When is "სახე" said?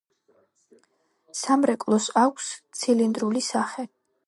3.53-3.89